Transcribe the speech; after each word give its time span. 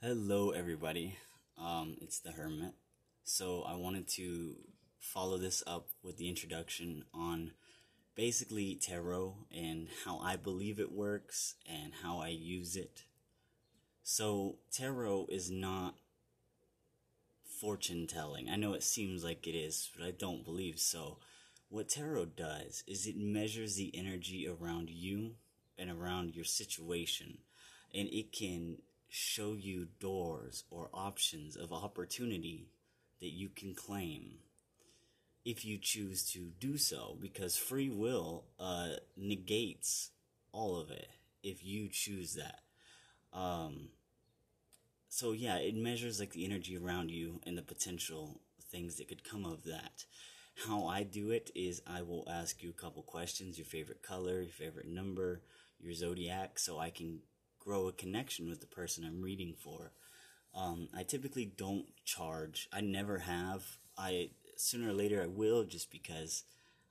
Hello, 0.00 0.50
everybody. 0.50 1.16
Um, 1.60 1.96
it's 2.00 2.20
the 2.20 2.30
Hermit. 2.30 2.74
So, 3.24 3.64
I 3.66 3.74
wanted 3.74 4.06
to 4.10 4.54
follow 5.00 5.38
this 5.38 5.60
up 5.66 5.88
with 6.04 6.18
the 6.18 6.28
introduction 6.28 7.02
on 7.12 7.50
basically 8.14 8.76
tarot 8.80 9.34
and 9.50 9.88
how 10.04 10.20
I 10.20 10.36
believe 10.36 10.78
it 10.78 10.92
works 10.92 11.56
and 11.68 11.94
how 12.04 12.20
I 12.20 12.28
use 12.28 12.76
it. 12.76 13.06
So, 14.04 14.58
tarot 14.70 15.26
is 15.30 15.50
not 15.50 15.96
fortune 17.60 18.06
telling. 18.06 18.48
I 18.48 18.54
know 18.54 18.74
it 18.74 18.84
seems 18.84 19.24
like 19.24 19.48
it 19.48 19.56
is, 19.56 19.90
but 19.98 20.06
I 20.06 20.12
don't 20.12 20.44
believe 20.44 20.78
so. 20.78 21.18
What 21.70 21.88
tarot 21.88 22.26
does 22.36 22.84
is 22.86 23.08
it 23.08 23.16
measures 23.16 23.74
the 23.74 23.90
energy 23.98 24.46
around 24.46 24.90
you 24.90 25.32
and 25.76 25.90
around 25.90 26.36
your 26.36 26.44
situation, 26.44 27.38
and 27.92 28.08
it 28.12 28.30
can 28.30 28.76
show 29.08 29.54
you 29.54 29.88
doors 30.00 30.64
or 30.70 30.90
options 30.92 31.56
of 31.56 31.72
opportunity 31.72 32.68
that 33.20 33.32
you 33.32 33.48
can 33.48 33.74
claim 33.74 34.38
if 35.44 35.64
you 35.64 35.78
choose 35.78 36.30
to 36.30 36.50
do 36.60 36.76
so 36.76 37.16
because 37.20 37.56
free 37.56 37.88
will 37.88 38.44
uh, 38.60 38.88
negates 39.16 40.10
all 40.52 40.78
of 40.78 40.90
it 40.90 41.08
if 41.42 41.64
you 41.64 41.88
choose 41.88 42.34
that. 42.34 42.60
Um, 43.32 43.88
so 45.08 45.32
yeah 45.32 45.56
it 45.56 45.74
measures 45.74 46.20
like 46.20 46.32
the 46.32 46.44
energy 46.44 46.76
around 46.76 47.10
you 47.10 47.40
and 47.46 47.56
the 47.56 47.62
potential 47.62 48.40
things 48.70 48.96
that 48.96 49.08
could 49.08 49.24
come 49.24 49.44
of 49.44 49.64
that. 49.64 50.04
How 50.66 50.86
i 50.86 51.02
do 51.04 51.30
it 51.30 51.50
is 51.54 51.80
i 51.86 52.02
will 52.02 52.26
ask 52.28 52.62
you 52.62 52.70
a 52.70 52.82
couple 52.82 53.02
questions 53.02 53.56
your 53.56 53.64
favorite 53.64 54.02
color 54.02 54.42
your 54.42 54.52
favorite 54.52 54.88
number 54.88 55.40
your 55.78 55.94
zodiac 55.94 56.58
so 56.58 56.80
i 56.80 56.90
can 56.90 57.20
grow 57.68 57.86
a 57.86 57.92
connection 57.92 58.48
with 58.48 58.60
the 58.60 58.66
person 58.66 59.04
I'm 59.04 59.20
reading 59.20 59.54
for. 59.62 59.92
Um, 60.54 60.88
I 60.96 61.02
typically 61.02 61.44
don't 61.44 61.84
charge. 62.06 62.66
I 62.72 62.80
never 62.80 63.18
have. 63.18 63.62
I 63.98 64.30
sooner 64.56 64.88
or 64.88 64.94
later 64.94 65.22
I 65.22 65.26
will, 65.26 65.64
just 65.64 65.92
because 65.92 66.44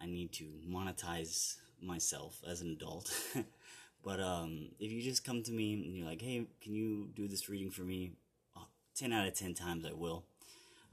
I 0.00 0.06
need 0.06 0.32
to 0.32 0.44
monetize 0.66 1.56
myself 1.82 2.40
as 2.48 2.62
an 2.62 2.70
adult. 2.70 3.12
but 4.02 4.18
um, 4.18 4.70
if 4.80 4.90
you 4.90 5.02
just 5.02 5.26
come 5.26 5.42
to 5.42 5.52
me 5.52 5.74
and 5.74 5.94
you're 5.94 6.06
like, 6.06 6.22
"Hey, 6.22 6.46
can 6.62 6.74
you 6.74 7.10
do 7.14 7.28
this 7.28 7.50
reading 7.50 7.70
for 7.70 7.82
me?" 7.82 8.12
Uh, 8.56 8.64
ten 8.94 9.12
out 9.12 9.28
of 9.28 9.34
ten 9.34 9.52
times 9.52 9.84
I 9.84 9.92
will, 9.92 10.24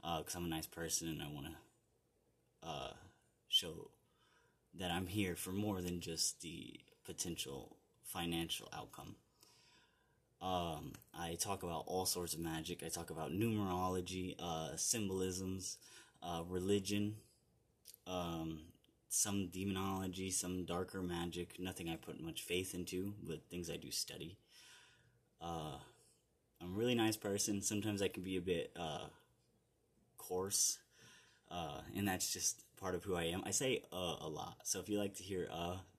because 0.02 0.36
uh, 0.36 0.40
I'm 0.40 0.44
a 0.44 0.48
nice 0.48 0.66
person 0.66 1.08
and 1.08 1.22
I 1.22 1.28
want 1.32 1.46
to 1.46 2.68
uh, 2.68 2.92
show 3.48 3.92
that 4.78 4.90
I'm 4.90 5.06
here 5.06 5.36
for 5.36 5.52
more 5.52 5.80
than 5.80 6.00
just 6.00 6.42
the 6.42 6.80
potential 7.06 7.78
financial 8.04 8.68
outcome. 8.74 9.16
I 11.30 11.34
talk 11.34 11.62
about 11.62 11.84
all 11.86 12.06
sorts 12.06 12.34
of 12.34 12.40
magic. 12.40 12.82
I 12.84 12.88
talk 12.88 13.10
about 13.10 13.30
numerology, 13.30 14.34
uh, 14.40 14.74
symbolisms, 14.74 15.78
uh, 16.22 16.42
religion, 16.48 17.14
um, 18.06 18.62
some 19.08 19.46
demonology, 19.46 20.32
some 20.32 20.64
darker 20.64 21.00
magic. 21.00 21.60
Nothing 21.60 21.88
I 21.88 21.94
put 21.96 22.20
much 22.20 22.42
faith 22.42 22.74
into, 22.74 23.14
but 23.22 23.48
things 23.48 23.70
I 23.70 23.76
do 23.76 23.92
study. 23.92 24.38
Uh, 25.40 25.76
I'm 26.60 26.74
a 26.74 26.76
really 26.76 26.96
nice 26.96 27.16
person. 27.16 27.62
Sometimes 27.62 28.02
I 28.02 28.08
can 28.08 28.24
be 28.24 28.36
a 28.36 28.40
bit 28.40 28.72
uh, 28.76 29.06
coarse, 30.18 30.78
uh, 31.48 31.80
and 31.96 32.08
that's 32.08 32.32
just 32.32 32.64
part 32.76 32.96
of 32.96 33.04
who 33.04 33.14
I 33.14 33.24
am. 33.24 33.42
I 33.46 33.52
say 33.52 33.84
uh 33.92 34.16
a 34.20 34.28
lot, 34.28 34.56
so 34.64 34.80
if 34.80 34.88
you 34.88 34.98
like 34.98 35.14
to 35.16 35.22
hear 35.22 35.48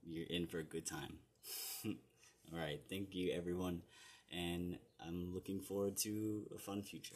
you're 0.05 0.27
in 0.27 0.47
for 0.47 0.59
a 0.59 0.63
good 0.63 0.85
time. 0.85 1.19
All 1.85 2.59
right, 2.59 2.81
thank 2.89 3.15
you, 3.15 3.31
everyone 3.31 3.81
and 4.31 4.77
I'm 5.05 5.20
looking 5.51 5.65
forward 5.65 5.97
to 5.97 6.43
a 6.55 6.57
fun 6.57 6.81
future. 6.81 7.15